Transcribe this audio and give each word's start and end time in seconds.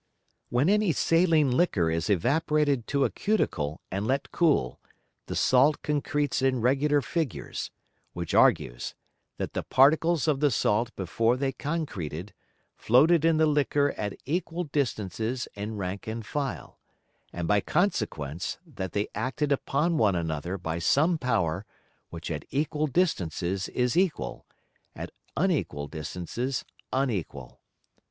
When 0.49 0.67
any 0.67 0.93
saline 0.93 1.51
Liquor 1.51 1.91
is 1.91 2.09
evaporated 2.09 2.87
to 2.87 3.05
a 3.05 3.11
Cuticle 3.11 3.81
and 3.91 4.07
let 4.07 4.31
cool, 4.31 4.79
the 5.27 5.35
Salt 5.35 5.83
concretes 5.83 6.41
in 6.41 6.59
regular 6.59 7.01
Figures; 7.03 7.69
which 8.13 8.33
argues, 8.33 8.95
that 9.37 9.53
the 9.53 9.61
Particles 9.61 10.27
of 10.27 10.39
the 10.39 10.49
Salt 10.49 10.89
before 10.95 11.37
they 11.37 11.51
concreted, 11.51 12.33
floated 12.75 13.23
in 13.23 13.37
the 13.37 13.45
Liquor 13.45 13.93
at 13.95 14.17
equal 14.25 14.63
distances 14.63 15.47
in 15.53 15.77
rank 15.77 16.07
and 16.07 16.25
file, 16.25 16.79
and 17.31 17.47
by 17.47 17.61
consequence 17.61 18.57
that 18.65 18.93
they 18.93 19.07
acted 19.13 19.51
upon 19.51 19.99
one 19.99 20.15
another 20.15 20.57
by 20.57 20.79
some 20.79 21.19
Power 21.19 21.63
which 22.09 22.31
at 22.31 22.43
equal 22.49 22.87
distances 22.87 23.69
is 23.69 23.95
equal, 23.95 24.47
at 24.95 25.11
unequal 25.37 25.85
distances 25.87 26.65
unequal. 26.91 27.61